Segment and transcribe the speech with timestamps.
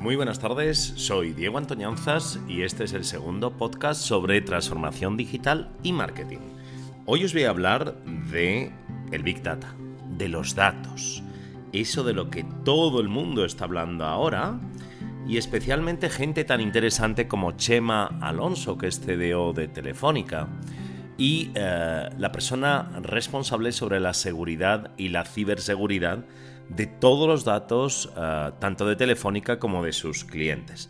[0.00, 5.68] Muy buenas tardes, soy Diego Antoñanzas y este es el segundo podcast sobre transformación digital
[5.82, 6.38] y marketing.
[7.04, 7.96] Hoy os voy a hablar
[8.32, 8.72] de
[9.12, 9.74] el Big Data,
[10.16, 11.22] de los datos,
[11.74, 14.58] eso de lo que todo el mundo está hablando ahora
[15.28, 20.48] y especialmente gente tan interesante como Chema Alonso, que es CDO de Telefónica,
[21.18, 26.24] y eh, la persona responsable sobre la seguridad y la ciberseguridad
[26.70, 30.88] de todos los datos, eh, tanto de Telefónica como de sus clientes.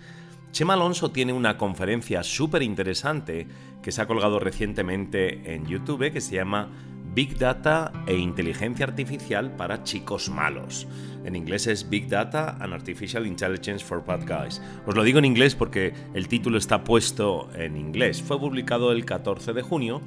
[0.52, 3.46] Chema Alonso tiene una conferencia súper interesante
[3.82, 6.68] que se ha colgado recientemente en YouTube que se llama
[7.14, 10.86] Big Data e Inteligencia Artificial para Chicos Malos.
[11.24, 14.60] En inglés es Big Data and Artificial Intelligence for Bad Guys.
[14.86, 18.22] Os lo digo en inglés porque el título está puesto en inglés.
[18.22, 20.02] Fue publicado el 14 de junio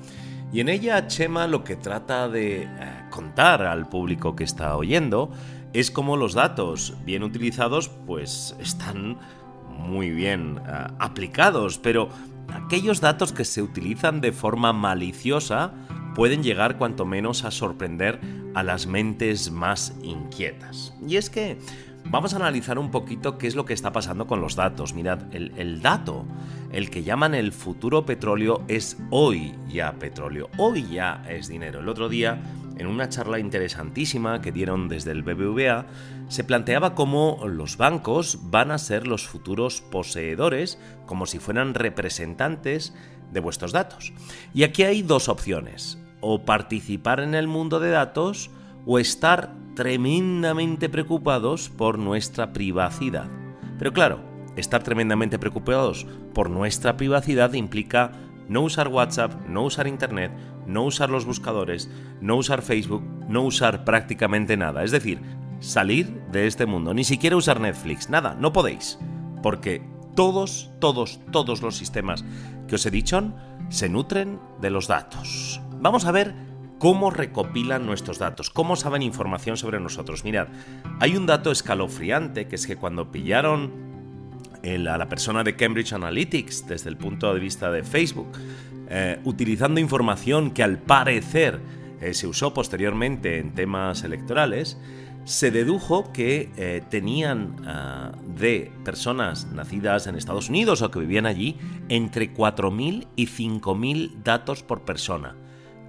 [0.53, 2.67] y en ella Chema lo que trata de eh,
[3.09, 5.31] contar al público que está oyendo
[5.73, 9.17] es cómo los datos bien utilizados pues están
[9.77, 12.09] muy bien eh, aplicados, pero
[12.53, 15.73] aquellos datos que se utilizan de forma maliciosa
[16.15, 18.19] pueden llegar cuanto menos a sorprender
[18.53, 20.93] a las mentes más inquietas.
[21.07, 21.57] Y es que
[22.05, 24.93] vamos a analizar un poquito qué es lo que está pasando con los datos.
[24.93, 26.25] Mirad, el, el, dato,
[26.71, 31.79] el que llaman el futuro petróleo, es hoy ya petróleo, hoy ya es dinero.
[31.79, 32.41] El otro día
[32.77, 35.85] en una charla interesantísima que dieron desde el BBVA,
[36.27, 42.93] se planteaba cómo los bancos van a ser los futuros poseedores, como si fueran representantes
[43.31, 44.13] de vuestros datos.
[44.53, 48.49] Y aquí hay dos opciones, o participar en el mundo de datos
[48.85, 53.27] o estar tremendamente preocupados por nuestra privacidad.
[53.79, 54.19] Pero claro,
[54.55, 58.11] estar tremendamente preocupados por nuestra privacidad implica
[58.47, 60.31] no usar WhatsApp, no usar Internet,
[60.67, 61.89] no usar los buscadores,
[62.21, 64.83] no usar Facebook, no usar prácticamente nada.
[64.83, 65.21] Es decir,
[65.59, 68.99] salir de este mundo, ni siquiera usar Netflix, nada, no podéis.
[69.41, 69.81] Porque
[70.15, 72.23] todos, todos, todos los sistemas
[72.67, 73.33] que os he dicho
[73.69, 75.61] se nutren de los datos.
[75.79, 76.35] Vamos a ver
[76.83, 80.25] cómo recopilan nuestros datos, cómo saben información sobre nosotros.
[80.25, 80.49] Mirad,
[80.99, 83.71] hay un dato escalofriante que es que cuando pillaron
[84.65, 88.27] a la persona de Cambridge Analytics desde el punto de vista de Facebook,
[88.89, 91.61] eh, utilizando información que al parecer
[92.01, 94.77] eh, se usó posteriormente en temas electorales,
[95.23, 101.27] se dedujo que eh, tenían ah, de personas nacidas en Estados Unidos o que vivían
[101.27, 101.57] allí
[101.87, 105.37] entre 4.000 y 5.000 datos por persona.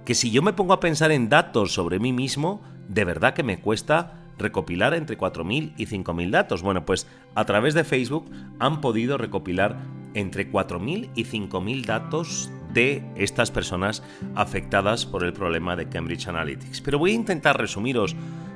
[0.05, 3.43] Que si yo me pongo a pensar en datos sobre mí mismo, de verdad que
[3.43, 6.61] me cuesta recopilar entre 4.000 y 5.000 datos.
[6.61, 8.29] Bueno, pues a través de Facebook
[8.59, 9.77] han podido recopilar
[10.13, 14.03] entre 4.000 y 5.000 datos de estas personas
[14.35, 16.81] afectadas por el problema de Cambridge Analytics.
[16.81, 18.15] Pero voy a intentar resumiros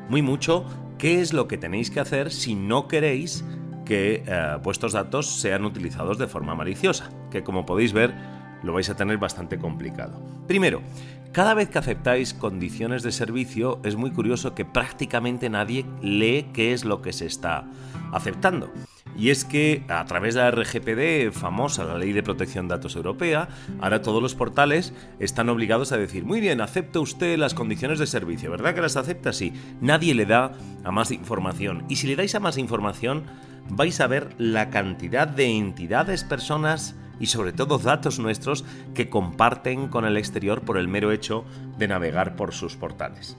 [0.09, 0.65] muy mucho
[0.97, 3.43] qué es lo que tenéis que hacer si no queréis
[3.85, 8.13] que eh, vuestros datos sean utilizados de forma maliciosa, que como podéis ver
[8.61, 10.21] lo vais a tener bastante complicado.
[10.47, 10.81] Primero,
[11.31, 16.73] cada vez que aceptáis condiciones de servicio es muy curioso que prácticamente nadie lee qué
[16.73, 17.65] es lo que se está
[18.11, 18.71] aceptando.
[19.15, 22.95] Y es que a través de la RGPD, famosa, la Ley de Protección de Datos
[22.95, 23.49] Europea,
[23.81, 28.07] ahora todos los portales están obligados a decir, muy bien, acepta usted las condiciones de
[28.07, 29.33] servicio, ¿verdad que las acepta?
[29.33, 29.53] Sí.
[29.81, 30.53] Nadie le da
[30.83, 31.83] a más información.
[31.89, 33.25] Y si le dais a más información,
[33.69, 39.87] vais a ver la cantidad de entidades, personas, y sobre todo datos nuestros que comparten
[39.87, 41.45] con el exterior por el mero hecho
[41.77, 43.37] de navegar por sus portales.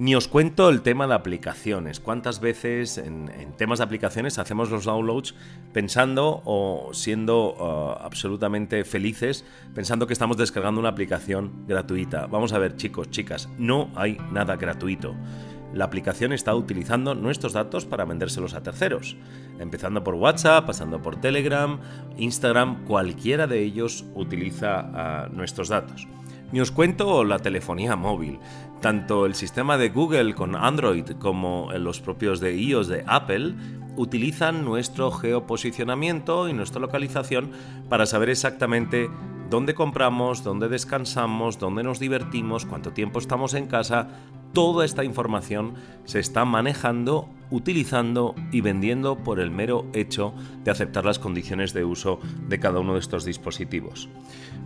[0.00, 2.00] Ni os cuento el tema de aplicaciones.
[2.00, 3.28] ¿Cuántas veces en,
[3.58, 5.34] temas de aplicaciones hacemos los downloads
[5.74, 9.44] pensando o siendo uh, absolutamente felices
[9.74, 12.26] pensando que estamos descargando una aplicación gratuita?
[12.28, 15.14] Vamos a ver chicos, chicas, no hay nada gratuito
[15.72, 19.16] la aplicación está utilizando nuestros datos para vendérselos a terceros,
[19.58, 21.78] empezando por WhatsApp, pasando por Telegram,
[22.16, 26.08] Instagram, cualquiera de ellos utiliza ah, nuestros datos.
[26.52, 28.40] Ni os cuento la telefonía móvil.
[28.80, 33.54] Tanto el sistema de Google con Android como los propios de iOS de Apple
[33.96, 37.50] utilizan nuestro geoposicionamiento y nuestra localización
[37.88, 39.10] para saber exactamente
[39.50, 44.08] dónde compramos, dónde descansamos, dónde nos divertimos, cuánto tiempo estamos en casa,
[44.52, 45.74] toda esta información
[46.04, 51.84] se está manejando, utilizando y vendiendo por el mero hecho de aceptar las condiciones de
[51.84, 54.08] uso de cada uno de estos dispositivos.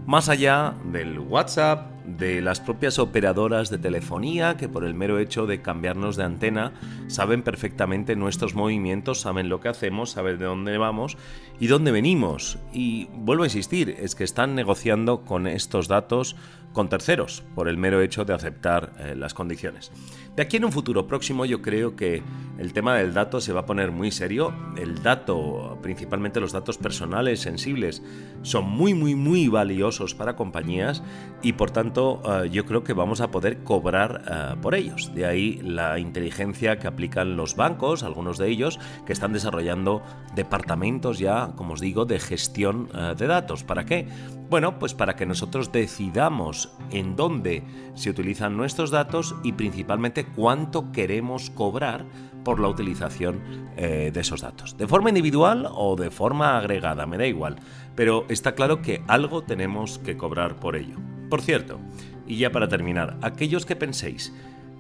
[0.07, 5.47] Más allá del WhatsApp, de las propias operadoras de telefonía que por el mero hecho
[5.47, 6.73] de cambiarnos de antena
[7.07, 11.17] saben perfectamente nuestros movimientos, saben lo que hacemos, saben de dónde vamos
[11.59, 12.59] y dónde venimos.
[12.73, 16.37] Y vuelvo a insistir, es que están negociando con estos datos
[16.75, 19.93] con terceros por el mero hecho de aceptar eh, las condiciones.
[20.37, 22.23] De aquí en un futuro próximo yo creo que
[22.59, 24.53] el tema del dato se va a poner muy serio.
[24.77, 28.03] El dato, principalmente los datos personales sensibles,
[28.43, 31.03] son muy muy muy valiosos para compañías
[31.43, 35.15] y por tanto eh, yo creo que vamos a poder cobrar eh, por ellos.
[35.15, 40.03] De ahí la inteligencia que aplican los bancos, algunos de ellos, que están desarrollando
[40.35, 43.63] departamentos ya, como os digo, de gestión de datos.
[43.63, 44.09] ¿Para qué?
[44.51, 47.63] Bueno, pues para que nosotros decidamos en dónde
[47.95, 52.05] se utilizan nuestros datos y principalmente cuánto queremos cobrar
[52.45, 53.41] por la utilización
[53.77, 54.77] eh, de esos datos.
[54.77, 57.57] De forma individual o de forma agregada, me da igual,
[57.97, 60.97] pero está claro que algo tenemos que cobrar por ello.
[61.31, 61.81] Por cierto,
[62.27, 64.33] y ya para terminar, aquellos que penséis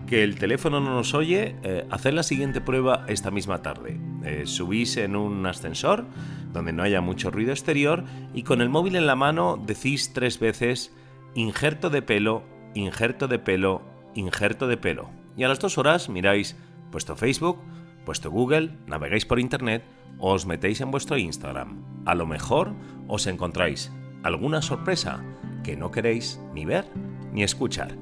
[0.06, 3.98] que el teléfono no nos oye, eh, haced la siguiente prueba esta misma tarde.
[4.24, 6.06] Eh, subís en un ascensor
[6.54, 10.38] donde no haya mucho ruido exterior y con el móvil en la mano decís tres
[10.38, 10.94] veces
[11.34, 13.82] injerto de pelo, injerto de pelo,
[14.14, 15.10] injerto de pelo.
[15.36, 16.56] Y a las dos horas miráis
[16.90, 17.58] vuestro Facebook,
[18.06, 19.82] vuestro Google, navegáis por Internet
[20.18, 21.84] o os metéis en vuestro Instagram.
[22.06, 22.72] A lo mejor
[23.08, 23.92] os encontráis
[24.22, 25.22] alguna sorpresa
[25.64, 26.86] que no queréis ni ver
[27.32, 27.96] ni escuchar.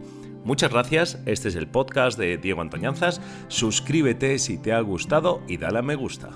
[0.45, 5.57] Muchas gracias, este es el podcast de Diego Antoñanzas, suscríbete si te ha gustado y
[5.57, 6.31] dale a me gusta.